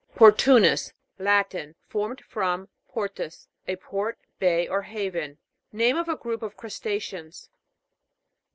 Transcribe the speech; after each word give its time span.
PORTU'NUS. 0.15 0.93
Latin. 1.19 1.75
Formed 1.87 2.21
from, 2.21 2.69
portus, 2.89 3.47
a 3.67 3.75
port, 3.75 4.17
bay, 4.39 4.67
or 4.67 4.81
haven. 4.81 5.37
Name 5.71 5.95
of 5.95 6.09
a 6.09 6.15
group 6.17 6.41
of 6.41 6.57
crusta'ceans. 6.57 7.49